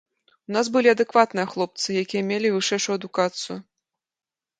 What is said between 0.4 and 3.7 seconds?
У нас былі адэкватныя хлопцы, якія мелі вышэйшую адукацыю.